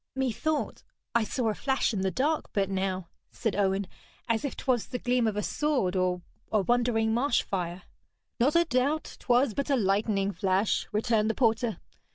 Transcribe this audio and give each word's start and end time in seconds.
'Methought 0.15 0.81
I 1.13 1.23
saw 1.23 1.49
a 1.49 1.53
flash 1.53 1.93
in 1.93 2.01
the 2.01 2.09
dark 2.09 2.49
but 2.53 2.71
now,' 2.71 3.07
said 3.29 3.55
Owen, 3.55 3.85
'as 4.27 4.43
if 4.43 4.57
'twas 4.57 4.87
the 4.87 4.97
gleam 4.97 5.27
of 5.27 5.35
a 5.37 5.43
sword 5.43 5.95
or 5.95 6.23
a 6.51 6.61
wandering 6.61 7.13
marsh 7.13 7.43
fire.' 7.43 7.83
'Not 8.39 8.55
a 8.55 8.65
doubt 8.65 9.17
'twas 9.19 9.53
but 9.53 9.69
a 9.69 9.75
lightning 9.75 10.31
flash,' 10.31 10.87
returned 10.91 11.29
the 11.29 11.35
porter. 11.35 11.77